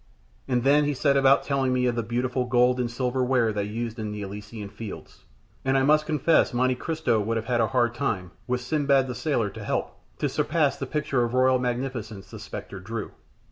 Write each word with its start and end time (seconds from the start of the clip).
And 0.47 0.63
then 0.63 0.85
he 0.85 0.95
set 0.95 1.15
about 1.15 1.43
telling 1.43 1.71
me 1.71 1.85
of 1.85 1.93
the 1.93 2.01
beautiful 2.01 2.45
gold 2.45 2.79
and 2.79 2.89
silver 2.89 3.23
ware 3.23 3.53
they 3.53 3.65
used 3.65 3.99
in 3.99 4.11
the 4.11 4.23
Elysian 4.23 4.67
Fields, 4.69 5.25
and 5.63 5.77
I 5.77 5.83
must 5.83 6.07
confess 6.07 6.55
Monte 6.55 6.73
Cristo 6.73 7.19
would 7.19 7.37
have 7.37 7.45
had 7.45 7.61
a 7.61 7.67
hard 7.67 7.93
time, 7.93 8.31
with 8.47 8.61
Sindbad 8.61 9.05
the 9.05 9.13
Sailor 9.13 9.51
to 9.51 9.63
help, 9.63 9.99
to 10.17 10.27
surpass 10.27 10.75
the 10.75 10.87
picture 10.87 11.23
of 11.23 11.35
royal 11.35 11.59
magnificence 11.59 12.27
the 12.31 12.39
spectre 12.39 12.79
drew. 12.79 13.11